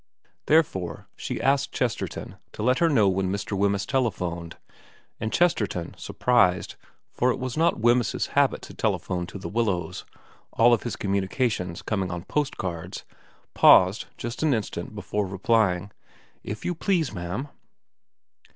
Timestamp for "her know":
2.79-3.07